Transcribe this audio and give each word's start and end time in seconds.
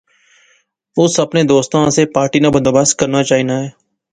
اس 1.01 1.13
اپنے 1.25 1.41
دوستاں 1.51 1.81
آسے 1.87 2.03
پارٹی 2.15 2.39
ناں 2.43 2.51
بندوبست 2.55 2.93
کرنا 2.99 3.21
چاہنے 3.29 3.53
آں 3.59 3.65